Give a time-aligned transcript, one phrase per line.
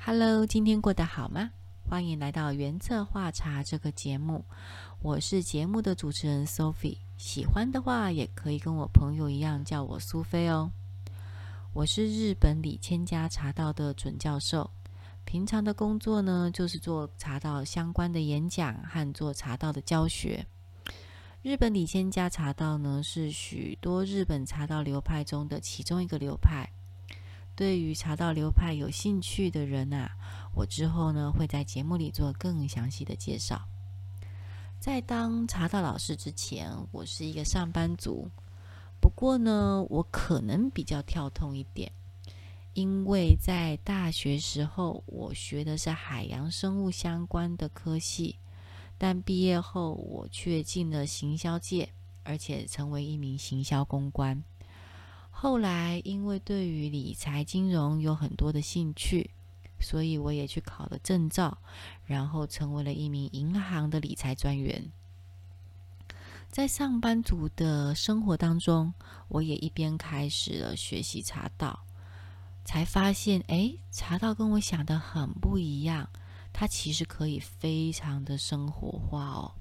[0.00, 1.50] Hello，今天过得好吗？
[1.88, 4.44] 欢迎来到原策画茶这个节目，
[5.02, 6.98] 我是节目的主持人 Sophie。
[7.16, 10.70] 喜欢的话，也可以跟我朋友一样叫我苏菲哦。
[11.74, 14.70] 我是日本里千家茶道的准教授，
[15.24, 20.46] 平常的工作呢，就是做茶道相关的演讲和做茶道的教学。
[21.42, 26.70] 日本里千家茶道呢，是许多日本茶道流派中的其中一个流派。
[27.58, 30.12] 对于茶道流派有兴趣的人啊，
[30.54, 33.60] 我之后呢会在节目里做更详细的介绍。
[34.78, 38.30] 在当茶道老师之前，我是一个上班族。
[39.00, 41.90] 不过呢，我可能比较跳通一点，
[42.74, 48.36] 因为在大学时候我学的是海洋生物相关的科系，
[48.96, 51.88] 但毕业后我却进了行销界，
[52.22, 54.44] 而且成为一名行销公关。
[55.40, 59.30] 后来，因为对于理财金融有很多的兴趣，
[59.78, 61.58] 所以我也去考了证照，
[62.06, 64.90] 然后成为了一名银行的理财专员。
[66.50, 68.92] 在上班族的生活当中，
[69.28, 71.84] 我也一边开始了学习茶道，
[72.64, 76.08] 才发现，哎，茶道跟我想的很不一样，
[76.52, 79.52] 它其实可以非常的生活化哦。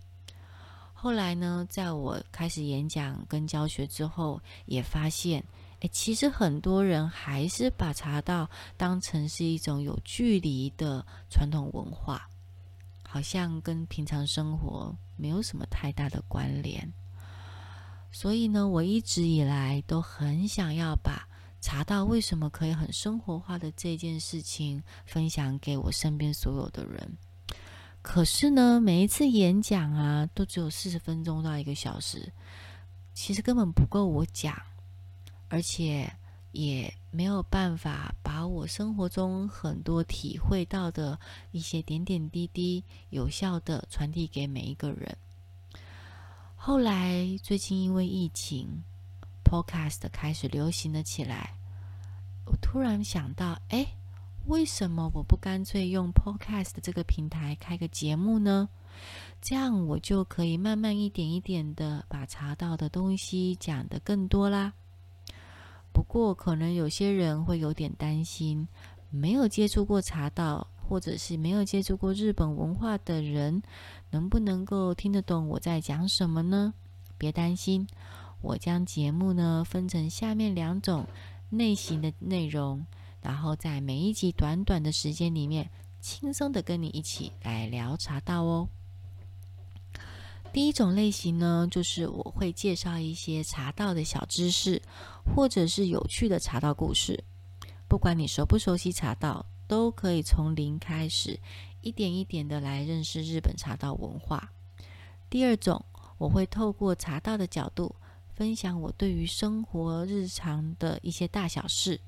[0.95, 5.43] 后来呢，在我开始演讲跟教学之后，也发现。
[5.81, 12.27] 诶，其实很多人还是把茶道当成是一种有距离的传统文化，
[13.07, 16.91] 好像跟平常生活没有什么太大的关联。
[18.11, 21.27] 所以呢，我一直以来都很想要把
[21.61, 27.17] 茶道为什么可以很生活化的这件事情分享给我身边所有的人。
[28.01, 32.31] 可是呢，每一次演讲啊，都只有四十分钟到一个小时，
[33.13, 34.55] 其实根本不够我讲。
[35.49, 36.11] 而且
[36.51, 41.19] 也没有办法把我生活中很多体会到的
[41.51, 45.17] 一些点点滴滴有效地传递给每一个人。
[46.55, 48.83] 后来最近因为疫情
[49.43, 51.53] ，Podcast 开始流行了起来。
[52.45, 53.85] 我突然想到，哎，
[54.45, 58.67] 为什么我不干脆用 Podcast 这个平台开个节目呢？
[59.41, 64.73] 这样我就可以慢慢一点一点的把查到的东西讲得更多啦。
[65.97, 68.67] 不过，可能有些人会有点担心，
[69.09, 73.63] 没有接触过茶道，或者是没有接触过日本文化的人，
[74.11, 76.71] 能不能够听得懂我在讲什么呢？
[77.17, 77.87] 别担心，
[78.41, 81.03] 我将节目呢分成下面两种
[81.49, 82.85] 类型的内容，
[83.23, 85.67] 然后在每一集短短的时间里面，
[85.99, 88.69] 轻松的跟你一起来聊茶道哦。
[90.57, 94.81] 第一种类型呢，就是我会介绍一些茶道的小知识，
[95.23, 97.23] 或者是有趣的茶道故事。
[97.87, 101.39] 不管你熟不熟悉茶道，都可以从零开始，
[101.81, 104.51] 一点一点的来认识日本茶道文化。
[105.29, 105.85] 第二种，
[106.17, 107.95] 我会透过茶道的角度，
[108.33, 112.01] 分享我对于生活日常的一些大小事，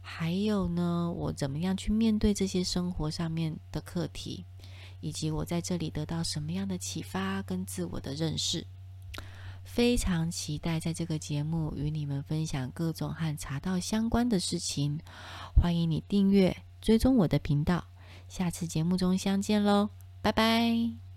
[0.00, 4.46] 还有呢，我怎么样去面对这些生活上面的课题。
[5.00, 8.66] 以及我在这里得到什么样的启发跟自我的认识，
[9.64, 15.00] 非常期待在这个节目与你们分享各种和茶道相关的事情。
[15.54, 17.84] 欢迎你订阅、追踪我的频道，
[18.28, 19.90] 下次节目中相见喽，
[20.22, 21.09] 拜拜。